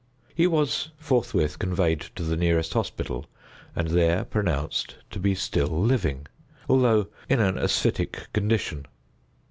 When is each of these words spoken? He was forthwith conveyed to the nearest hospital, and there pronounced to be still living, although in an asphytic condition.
He 0.33 0.47
was 0.47 0.89
forthwith 0.97 1.59
conveyed 1.59 1.99
to 2.15 2.23
the 2.23 2.35
nearest 2.35 2.73
hospital, 2.73 3.27
and 3.75 3.89
there 3.89 4.25
pronounced 4.25 4.95
to 5.11 5.19
be 5.19 5.35
still 5.35 5.67
living, 5.67 6.25
although 6.67 7.09
in 7.29 7.39
an 7.39 7.55
asphytic 7.59 8.33
condition. 8.33 8.87